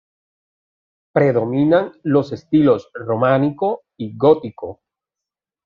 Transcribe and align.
Predominan 1.13 1.91
los 2.01 2.31
estilos 2.31 2.89
románico 2.95 3.83
y 3.97 4.17
gótico. 4.17 4.81